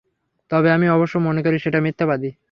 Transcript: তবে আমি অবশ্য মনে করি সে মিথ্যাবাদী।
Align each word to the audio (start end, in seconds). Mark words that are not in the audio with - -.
তবে 0.51 0.69
আমি 0.71 0.87
অবশ্য 0.89 1.15
মনে 1.19 1.41
করি 1.43 1.57
সে 1.59 1.69
মিথ্যাবাদী। 1.81 2.31